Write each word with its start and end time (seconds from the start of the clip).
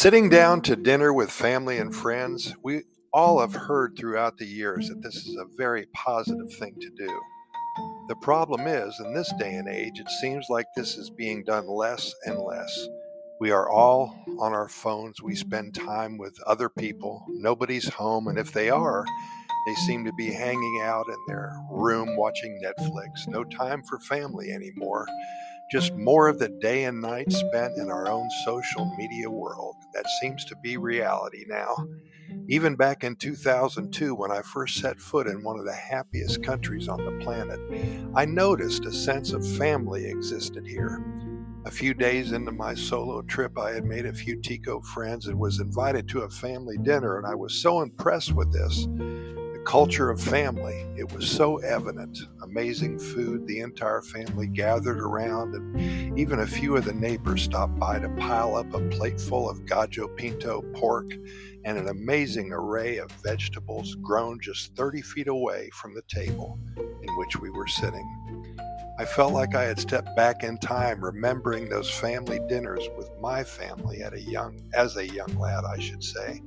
Sitting 0.00 0.30
down 0.30 0.62
to 0.62 0.76
dinner 0.76 1.12
with 1.12 1.30
family 1.30 1.76
and 1.76 1.94
friends, 1.94 2.54
we 2.62 2.84
all 3.12 3.38
have 3.38 3.52
heard 3.52 3.98
throughout 3.98 4.38
the 4.38 4.46
years 4.46 4.88
that 4.88 5.02
this 5.02 5.14
is 5.14 5.36
a 5.36 5.44
very 5.58 5.88
positive 5.92 6.50
thing 6.54 6.74
to 6.80 6.88
do. 6.96 7.20
The 8.08 8.14
problem 8.22 8.66
is, 8.66 8.98
in 8.98 9.12
this 9.12 9.30
day 9.38 9.52
and 9.56 9.68
age, 9.68 10.00
it 10.00 10.08
seems 10.22 10.46
like 10.48 10.64
this 10.74 10.96
is 10.96 11.10
being 11.10 11.44
done 11.44 11.68
less 11.68 12.14
and 12.24 12.38
less. 12.38 12.88
We 13.42 13.50
are 13.50 13.68
all 13.68 14.16
on 14.38 14.54
our 14.54 14.68
phones. 14.70 15.20
We 15.20 15.34
spend 15.34 15.74
time 15.74 16.16
with 16.16 16.34
other 16.46 16.70
people. 16.70 17.22
Nobody's 17.28 17.90
home, 17.90 18.28
and 18.28 18.38
if 18.38 18.54
they 18.54 18.70
are, 18.70 19.04
they 19.66 19.74
seem 19.74 20.06
to 20.06 20.14
be 20.14 20.32
hanging 20.32 20.80
out 20.82 21.08
in 21.08 21.18
their 21.28 21.54
room 21.70 22.16
watching 22.16 22.58
Netflix. 22.64 23.28
No 23.28 23.44
time 23.44 23.82
for 23.82 23.98
family 23.98 24.50
anymore. 24.50 25.06
Just 25.70 25.94
more 25.94 26.26
of 26.26 26.40
the 26.40 26.48
day 26.48 26.84
and 26.84 27.00
night 27.00 27.30
spent 27.30 27.78
in 27.78 27.90
our 27.90 28.10
own 28.10 28.28
social 28.44 28.92
media 28.98 29.30
world. 29.30 29.76
That 29.94 30.04
seems 30.20 30.44
to 30.46 30.56
be 30.64 30.76
reality 30.76 31.44
now. 31.46 31.86
Even 32.48 32.74
back 32.74 33.04
in 33.04 33.14
2002, 33.14 34.12
when 34.14 34.32
I 34.32 34.42
first 34.42 34.78
set 34.78 35.00
foot 35.00 35.28
in 35.28 35.44
one 35.44 35.60
of 35.60 35.64
the 35.64 35.72
happiest 35.72 36.42
countries 36.42 36.88
on 36.88 37.04
the 37.04 37.24
planet, 37.24 37.60
I 38.16 38.24
noticed 38.24 38.84
a 38.84 38.92
sense 38.92 39.32
of 39.32 39.46
family 39.56 40.06
existed 40.06 40.66
here. 40.66 41.04
A 41.64 41.70
few 41.70 41.94
days 41.94 42.32
into 42.32 42.50
my 42.50 42.74
solo 42.74 43.22
trip, 43.22 43.56
I 43.56 43.70
had 43.70 43.84
made 43.84 44.06
a 44.06 44.12
few 44.12 44.40
Tico 44.40 44.80
friends 44.80 45.28
and 45.28 45.38
was 45.38 45.60
invited 45.60 46.08
to 46.08 46.22
a 46.22 46.30
family 46.30 46.78
dinner, 46.78 47.16
and 47.18 47.26
I 47.26 47.36
was 47.36 47.62
so 47.62 47.82
impressed 47.82 48.32
with 48.32 48.52
this 48.52 48.88
culture 49.70 50.10
of 50.10 50.20
family. 50.20 50.84
It 50.96 51.12
was 51.12 51.30
so 51.30 51.58
evident. 51.58 52.18
Amazing 52.42 52.98
food. 52.98 53.46
The 53.46 53.60
entire 53.60 54.02
family 54.02 54.48
gathered 54.48 54.98
around, 54.98 55.54
and 55.54 56.18
even 56.18 56.40
a 56.40 56.46
few 56.46 56.76
of 56.76 56.84
the 56.84 56.92
neighbors 56.92 57.44
stopped 57.44 57.78
by 57.78 58.00
to 58.00 58.08
pile 58.08 58.56
up 58.56 58.74
a 58.74 58.80
plateful 58.88 59.48
of 59.48 59.66
gallo 59.66 60.08
pinto 60.16 60.62
pork 60.74 61.12
and 61.64 61.78
an 61.78 61.86
amazing 61.86 62.50
array 62.52 62.96
of 62.96 63.12
vegetables 63.22 63.94
grown 64.02 64.40
just 64.40 64.74
30 64.74 65.02
feet 65.02 65.28
away 65.28 65.70
from 65.72 65.94
the 65.94 66.02
table 66.08 66.58
in 66.76 67.16
which 67.16 67.36
we 67.36 67.48
were 67.50 67.68
sitting. 67.68 68.56
I 68.98 69.04
felt 69.04 69.32
like 69.32 69.54
I 69.54 69.62
had 69.62 69.78
stepped 69.78 70.16
back 70.16 70.42
in 70.42 70.58
time, 70.58 71.02
remembering 71.02 71.68
those 71.68 71.88
family 71.88 72.40
dinners 72.48 72.86
with 72.98 73.08
my 73.20 73.44
family 73.44 74.02
at 74.02 74.14
a 74.14 74.20
young, 74.20 74.60
as 74.74 74.96
a 74.96 75.06
young 75.06 75.32
lad, 75.38 75.64
I 75.64 75.78
should 75.78 76.02
say. 76.02 76.42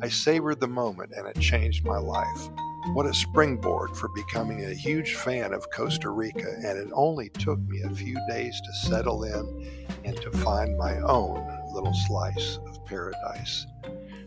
I 0.00 0.08
savored 0.08 0.60
the 0.60 0.68
moment, 0.68 1.12
and 1.16 1.26
it 1.26 1.40
changed 1.40 1.84
my 1.84 1.98
life. 1.98 2.48
What 2.86 3.06
a 3.06 3.12
springboard 3.12 3.96
for 3.96 4.08
becoming 4.08 4.64
a 4.64 4.72
huge 4.72 5.14
fan 5.14 5.52
of 5.52 5.68
Costa 5.70 6.10
Rica, 6.10 6.54
and 6.64 6.78
it 6.78 6.88
only 6.94 7.28
took 7.28 7.58
me 7.60 7.82
a 7.82 7.90
few 7.90 8.16
days 8.28 8.58
to 8.64 8.88
settle 8.88 9.24
in 9.24 9.88
and 10.04 10.16
to 10.22 10.30
find 10.30 10.76
my 10.78 10.96
own 10.98 11.46
little 11.72 11.92
slice 12.06 12.58
of 12.66 12.84
paradise. 12.86 13.66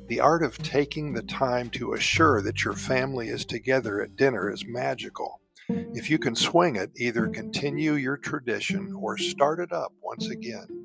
The 0.07 0.19
art 0.19 0.43
of 0.43 0.57
taking 0.59 1.13
the 1.13 1.23
time 1.23 1.69
to 1.71 1.93
assure 1.93 2.41
that 2.41 2.63
your 2.63 2.73
family 2.73 3.29
is 3.29 3.45
together 3.45 4.01
at 4.01 4.15
dinner 4.15 4.51
is 4.51 4.65
magical. 4.65 5.41
If 5.69 6.09
you 6.09 6.19
can 6.19 6.35
swing 6.35 6.75
it, 6.75 6.91
either 6.97 7.27
continue 7.27 7.93
your 7.93 8.17
tradition 8.17 8.93
or 8.93 9.17
start 9.17 9.59
it 9.59 9.71
up 9.71 9.93
once 10.03 10.29
again. 10.29 10.80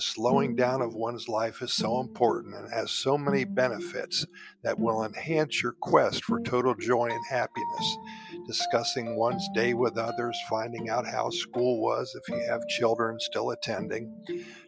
The 0.00 0.04
slowing 0.04 0.56
down 0.56 0.80
of 0.80 0.92
mm. 0.92 0.96
one's 0.96 1.28
life 1.28 1.60
is 1.60 1.74
so 1.74 2.00
important 2.00 2.54
and 2.54 2.72
has 2.72 2.90
so 2.90 3.18
many 3.18 3.44
benefits 3.44 4.26
that 4.62 4.80
will 4.80 5.04
enhance 5.04 5.62
your 5.62 5.72
quest 5.72 6.24
for 6.24 6.40
total 6.40 6.74
joy 6.74 7.10
and 7.10 7.26
happiness. 7.28 7.98
Discussing 8.46 9.16
one's 9.16 9.46
day 9.54 9.74
with 9.74 9.98
others, 9.98 10.38
finding 10.48 10.88
out 10.88 11.06
how 11.06 11.28
school 11.28 11.82
was 11.82 12.14
if 12.14 12.34
you 12.34 12.42
have 12.48 12.66
children 12.66 13.20
still 13.20 13.50
attending, 13.50 14.10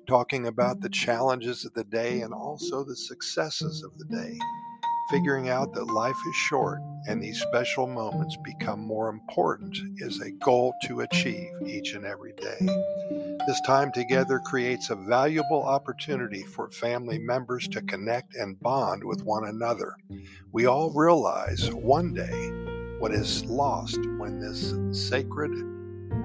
talking 0.07 0.49
about 0.49 0.83
the 0.83 0.91
challenges 0.91 1.65
of 1.65 1.73
the 1.73 1.85
day 1.85 2.21
and 2.21 2.35
also 2.35 2.85
the 2.85 2.95
successes 2.95 3.83
of 3.83 3.97
the 3.97 4.15
day 4.15 4.39
figuring 5.13 5.51
out 5.51 5.75
that 5.75 5.93
life 5.93 6.17
is 6.27 6.35
short 6.35 6.81
and 7.07 7.23
these 7.23 7.39
special 7.39 7.87
moments 7.87 8.35
become 8.43 8.81
more 8.81 9.11
important 9.11 9.77
is 9.99 10.19
a 10.23 10.31
goal 10.31 10.73
to 10.83 11.01
achieve 11.01 11.51
each 11.67 11.93
and 11.93 12.07
every 12.07 12.33
day. 12.33 12.57
This 13.47 13.61
time 13.67 13.93
together 13.93 14.39
creates 14.39 14.89
a 14.89 14.97
valuable 14.97 15.63
opportunity 15.65 16.43
for 16.45 16.71
family 16.71 17.19
members 17.19 17.69
to 17.69 17.83
connect 17.83 18.37
and 18.37 18.59
bond 18.61 19.05
with 19.05 19.23
one 19.23 19.45
another. 19.45 19.97
We 20.51 20.65
all 20.65 20.91
realize 20.95 21.71
one 21.71 22.15
day 22.15 22.51
what 22.99 23.13
is 23.13 23.45
lost 23.45 24.01
when 24.17 24.41
this 24.41 24.73
sacred 25.09 25.53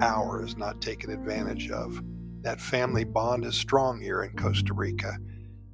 hour 0.00 0.42
is 0.42 0.56
not 0.56 0.80
taken 0.80 1.10
advantage 1.10 1.70
of. 1.70 2.02
That 2.40 2.58
family 2.58 3.04
bond 3.04 3.44
is 3.44 3.54
strong 3.54 4.00
here 4.00 4.22
in 4.22 4.34
Costa 4.34 4.72
Rica 4.72 5.18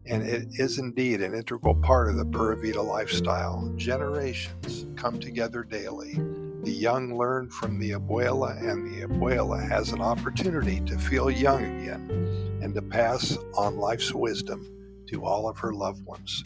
and 0.06 0.22
it 0.22 0.48
is 0.52 0.78
indeed 0.78 1.22
an 1.22 1.34
integral 1.34 1.74
part 1.74 2.08
of 2.08 2.16
the 2.16 2.24
Pura 2.24 2.56
Vida 2.56 2.82
lifestyle. 2.82 3.72
Generations 3.76 4.86
come 4.96 5.18
together 5.18 5.64
daily. 5.64 6.14
The 6.62 6.72
young 6.72 7.16
learn 7.16 7.50
from 7.50 7.78
the 7.78 7.92
abuela, 7.92 8.58
and 8.58 8.86
the 8.86 9.06
abuela 9.06 9.66
has 9.68 9.92
an 9.92 10.00
opportunity 10.00 10.80
to 10.80 10.98
feel 10.98 11.30
young 11.30 11.62
again 11.62 12.60
and 12.62 12.74
to 12.74 12.82
pass 12.82 13.36
on 13.56 13.76
life's 13.76 14.12
wisdom 14.12 14.70
to 15.08 15.24
all 15.24 15.48
of 15.48 15.58
her 15.58 15.72
loved 15.72 16.04
ones. 16.04 16.44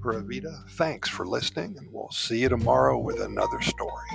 Pura 0.00 0.20
Vida, 0.22 0.64
thanks 0.70 1.08
for 1.08 1.26
listening, 1.26 1.76
and 1.78 1.88
we'll 1.92 2.10
see 2.10 2.38
you 2.38 2.48
tomorrow 2.48 2.98
with 2.98 3.20
another 3.20 3.60
story. 3.60 4.08